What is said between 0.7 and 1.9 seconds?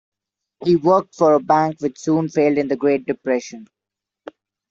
worked for a bank